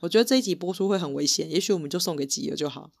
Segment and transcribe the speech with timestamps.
[0.00, 2.90] 我觉得这一集播出会很危险，也许我们就送给吉儿就好。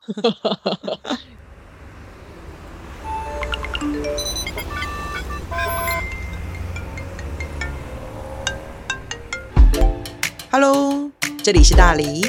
[10.50, 11.10] Hello，
[11.42, 12.22] 这里是大黎。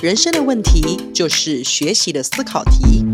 [0.00, 3.04] 人生的问题就是学习的思考题。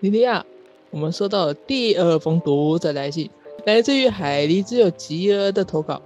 [0.00, 0.46] 莉莉亚，
[0.88, 3.30] 我们收到了第二封读者来信，
[3.66, 6.00] 来自于海狸只有吉儿的投稿。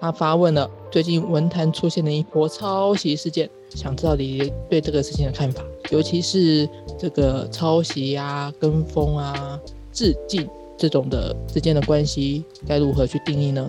[0.00, 9.58] 他发问了最近文坛出现的一波抄袭事件，想知道你对这个事情的看法，尤其是这个抄袭啊、跟风啊、
[9.92, 13.64] 致敬这种的之间的关系，该如何去定义呢？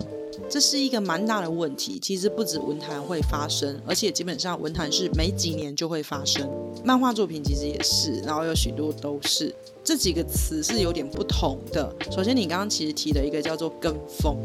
[0.48, 6.48] 这是一个蛮大的问题，其实不止文坛会发生，而且基本上文坛是每几年就会发生。
[6.84, 9.52] 漫画作品其实也是，然后有许多都是。
[9.82, 11.92] 这几个词是有点不同的。
[12.10, 14.36] 首先，你刚刚其实提了一个叫做跟风。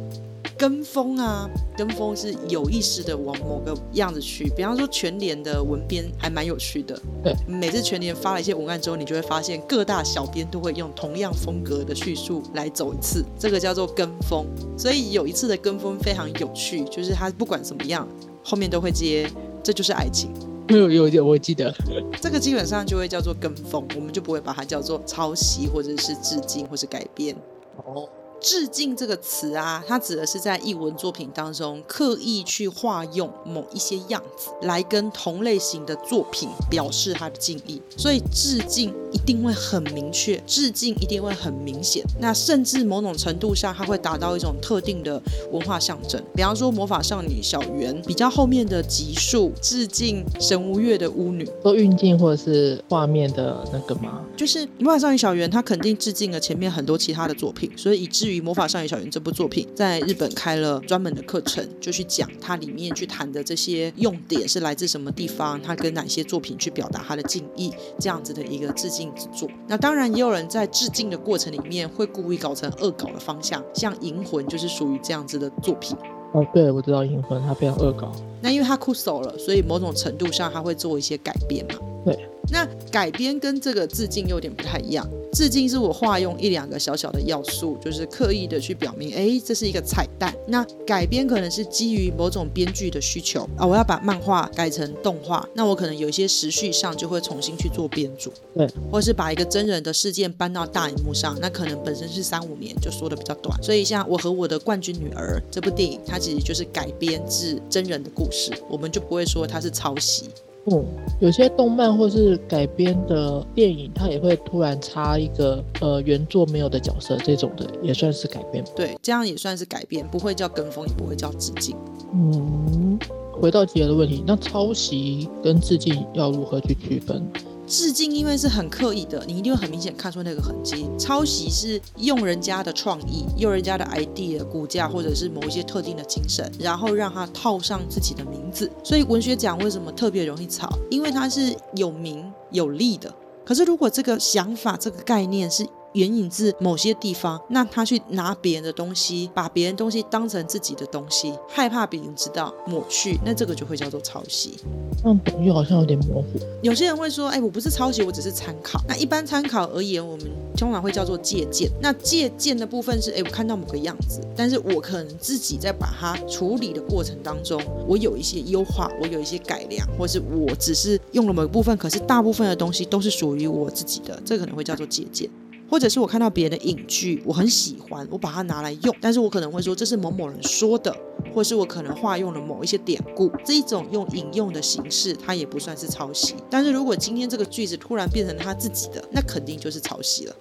[0.62, 4.48] 跟风啊，跟风是有意识的往某个样子去。
[4.56, 14.46] 比方说全联的文编还蛮有趣的，对，每次全联发了一些文案之后，你就会发现各大小编都会用同样风格的叙述来走一次，这个叫做跟风。
[14.78, 18.08] 所以有一次的跟风非常有趣，就是他不管怎么样，
[18.44, 19.28] 后面都会接，
[19.64, 20.32] 这就是爱情。
[20.70, 21.74] 有有有，我记得，
[22.22, 27.36] 这个基本上就会叫做跟风，我们就不会把它叫做抄袭或者是致敬或是改编。
[27.84, 28.08] 哦。
[28.42, 37.80] 致敬这个词啊，它指的是在译文作品当中刻意去化用某一些样子，来跟同类型的作品表示它的敬意。
[37.96, 42.04] 所以致敬一定会很明确，致敬一定会很明显。
[42.20, 46.22] 那甚至某种程度上，它会达到一种特定的文化象征。
[46.34, 54.26] 比方说，魔法少女小圆比较后面的集数致敬神无月的巫女，都运镜或者是画面的那个吗？
[54.36, 58.31] 就是魔法少女小圆，它肯定致敬了前面很多其他的作品，所以以至于。
[58.40, 69.50] 《魔法少女小圆》这部作品在日本开了专门的课程，就去讲它里面去谈的这些用点是来自什么地方，它跟哪些作品去表达它的敬意，这样子的一个致敬之作。
[69.68, 75.98] 那当然也有人在致敬的过程里面会故意搞成恶搞的方向，像《银魂》就是属于这样子的作品。
[76.34, 78.12] 哦，对，我知道《银魂》它非常恶搞。
[78.42, 81.76] 那因为它酷手了，所以某种程度上它会做一些改变嘛。
[82.06, 82.18] 对。
[82.52, 85.08] 那改编跟这个致敬有点不太一样。
[85.34, 90.36] 致敬是我化用一两个小小的要素，就是刻意的去表明，哎，这是一个彩蛋。
[90.48, 103.58] 那改编可能是基于某种编剧的需求啊，我要把漫画改成动画，那我可能有一些时序上就会重新去做编组，对，或是把一个真人的事件搬到大荧幕上，那可能本身是三五年就说的比较短。
[103.64, 110.26] 所以像我和我的冠军女儿这部电影，它其实就是改编自真人的故事，我们就不会说它是抄袭。
[110.66, 110.86] 嗯，
[111.20, 118.64] 有些动漫或是改编的电影，它也会突然插一个呃原作没有的角色，这种的也算是改编。
[118.76, 121.76] 对，这样也算是改编，不会叫跟风，也不会叫致敬。
[122.14, 123.00] 嗯，
[123.34, 127.26] 回到杰的问题，那抄袭跟致敬要如何去区分？
[127.72, 130.86] 致敬因为是很刻意的，你一定会很明显看出那个痕迹。
[131.00, 138.70] 抄袭是用人家的创意、用人家的 idea 骨架，或者是某一些特定的精神，然后让它套上自己的名字。
[138.84, 140.70] 所以文学奖为什么特别容易炒？
[140.90, 143.10] 因为它是有名有利的。
[143.46, 154.58] 可是如果这个想法、这个概念是援引自某些地方，那他去拿别人的东西，把别人东西当成自己的东西，害怕别人知道抹去，那这个就会叫做抄袭。
[155.04, 156.40] 那等于好像有点模糊。
[156.62, 158.80] 有些人会说，哎，我不是抄袭，我只是参考。
[158.88, 160.26] 那一般参考而言，我们
[160.56, 161.70] 通常会叫做借鉴。
[161.82, 175.30] 那借鉴的部分是，哎，我看到某个样子，但是我可能自己在把它处理的过程当中，我有一些优化，我有一些改良，或是我只是用了某个部分，可是大部分的东西都是属于我自己的，这可能会叫做借鉴。
[175.72, 180.94] 或者是我看到别人的影剧，我很喜欢，我把它拿来用，但是我可能会说这是某某人说的，
[181.34, 186.36] 或是我可能化用了某一些典故，这一种用引用的形式，它也不算是抄袭。
[186.50, 190.36] 但是如果今天这个句子突然变成他自己的，那肯定就是抄袭了。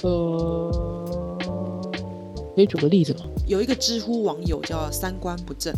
[0.00, 1.36] 呃，
[2.56, 3.26] 可以举个例子吗？
[3.46, 5.74] 有一个知乎网友叫三观不正。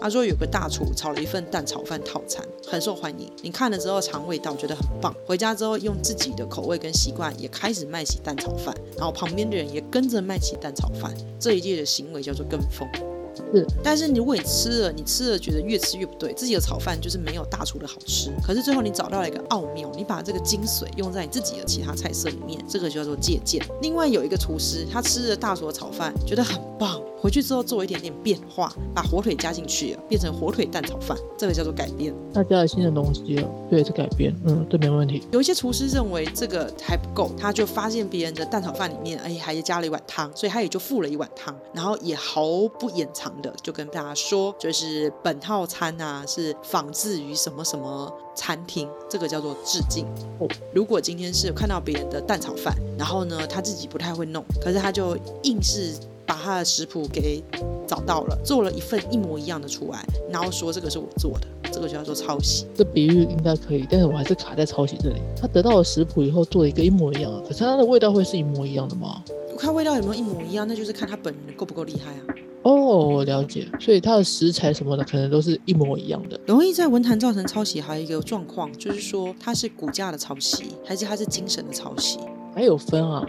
[0.00, 3.30] 他说有个大厨炒了一份蛋炒饭套餐，很受欢迎。
[3.42, 5.14] 你看了之后尝味道，觉得很棒。
[5.26, 11.12] 回家之后用自己的口味跟习惯，也开始卖起蛋炒饭，然后旁边的人也跟着卖起蛋炒饭。
[11.40, 12.88] 这一届的行为叫做跟风。
[13.52, 18.30] 是，但是如果你吃了，你吃了觉得越吃越不对，自己的炒饭就是没有大厨的好吃。
[18.44, 23.64] 可是最后你找到了一个奥妙，你把这个精髓用在你自己的其他菜色里面，这个就叫做借鉴。
[23.80, 27.00] 另外有一个厨师，他吃了大厨的炒饭，觉得很棒。
[27.20, 32.14] 回去之后做一点点变化，把火腿加进去，变成火腿蛋炒饭，这个叫做改变。
[32.32, 35.22] 那加了新的东西了，对，是改变，嗯，这没问题。
[35.32, 42.46] 有一些厨师认为这个还不够，他就发现别人的蛋炒饭里面，哎，还加了一碗汤，所以他也就附了一碗汤，然后也毫
[42.78, 50.06] 不掩藏的就跟大家说，就是本套餐啊是仿制于什么什么餐厅，这个叫做致敬。
[50.38, 55.92] 哦如果今天是看到别人的蛋炒饭，然后呢他自己不太会弄，可是他就硬是
[56.28, 57.42] 把他的食谱给
[57.86, 62.66] 找到了，做了一份一模一样的出来，然后说这个是我做的，这个就叫做抄袭。
[62.76, 65.22] 这比喻应该可以，但是我还是卡在抄袭这里。
[65.40, 69.24] 他得到了食谱以后做了一个一模一样的，可是它的味道会是一模一样的吗？
[69.58, 72.20] 看味道有没有一模一样，那就是看他本人够不够厉害啊。
[72.62, 76.38] 哦，我了解，所以它的食材什么的可能都是一模一样的。
[76.46, 82.18] 容易在文坛造成抄袭，还有一个状况就是说，它是骨架的抄袭，还是它是精神的抄袭？
[82.58, 83.24] 还有分啊，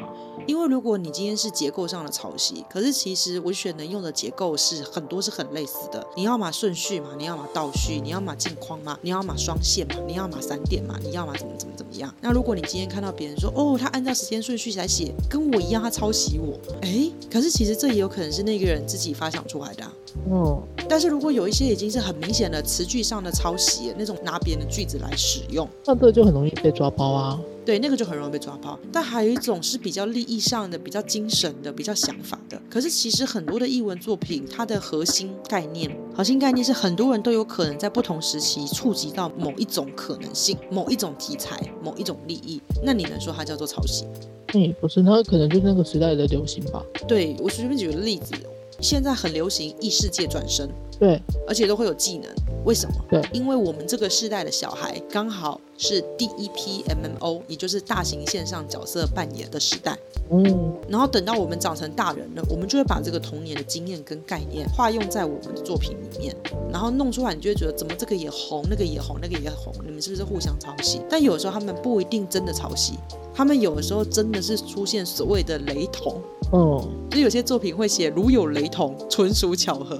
[0.47, 6.03] 因为如果你今天是结构上的抄袭，可是其实文学能用的结构是很多是很类似的。
[6.15, 12.11] 你要么顺序嘛，你要么倒序，你要么镜框嘛，你要么双线嘛，你要么散点嘛，你要么怎么怎么怎么样。
[12.21, 19.93] 那如果你今天看到别人说，哦，他按照时间顺序来写，跟我一样，他抄袭我，哎，可是其实这也有可能是那个人自己发想出来的、啊。
[20.31, 20.59] 嗯，
[20.89, 27.39] 但是如果有一些已经是很明显的词句上的抄袭，那种拿别人的句子来使用，那这就很容易被抓包啊。
[27.65, 28.79] 对，那个就很容易被抓包。
[28.91, 32.59] 但还有一种是比较利益上的、比较精神的、比较想法的。
[32.69, 42.61] 可是其实很多的译文作品，它的核心概念、核心概念是很多人都有可能在不同时期触及到某一种可能性、某一种题材、某一种利益。
[42.83, 44.05] 那你能说它叫做抄袭？
[44.53, 46.83] 那也不是，它可能就是那个时代的流行吧。
[47.07, 48.33] 对我随便举个例子，
[48.81, 50.67] 现在很流行异世界转身，
[50.99, 52.29] 对，而且都会有技能。
[52.65, 52.95] 为什么？
[53.09, 59.97] 对因为我们这个世代的小孩刚好是第一批 MMO，也就是大型线上角色扮演的时代。
[60.31, 66.35] 嗯，然后等到我们长成大人了，我们就会把这个童年的经验跟概念化用在我们的作品里面，
[66.71, 71.01] 然后弄出来，你就会觉得怎么这个也红，那个也红，那个也红，你们是不是互相抄袭？
[71.09, 72.93] 但有时候他们不一定真的抄袭，
[73.33, 76.21] 他们有的时候真的是出现所谓的雷同，
[76.51, 79.97] 哦、就有些作品会写如有雷同，纯属巧合。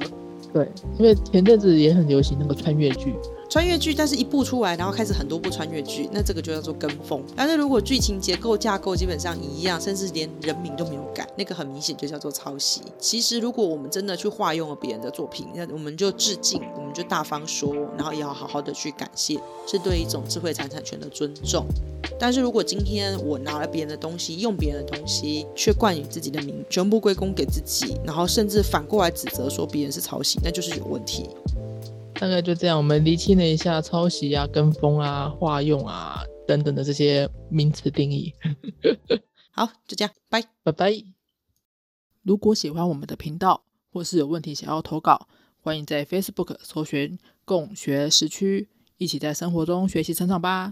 [0.54, 0.68] 对，
[0.98, 3.13] 因为前阵子也很流行那个穿越剧，
[3.50, 7.24] 穿越剧，但是一部出来，然后开始很多部穿越剧，那这个就叫做跟风。
[7.36, 12.81] 但是如果剧情结构架构基本上一样，甚至连人名都没有改，那个很明显就叫做抄袭。
[12.98, 21.63] 其实如果我们真的去化用了别人的作品，那我们就致敬，我们就大方说，然后也要好好的去感谢，是对一种智慧财产权的尊重。
[22.19, 31.30] 但是如果今天我拿了别人的东西，用别人的东西，却冠以自己的名，全部归功给自己，然后甚至反过来指责说别人是抄袭，那就是有问题。
[32.16, 38.33] 大概就这样，我们厘清了一下抄袭啊、跟风啊、化用啊等等的这些名词定义。
[39.51, 40.44] 好，就这样，拜。
[40.62, 41.01] 拜拜。
[42.24, 43.63] 如果喜欢我们的频道，
[43.94, 45.30] 或是有问题想要投稿，
[45.62, 48.68] 欢迎在 Facebook 搜寻“共学时区”，
[49.00, 50.68] 一起在生活中学习成长吧。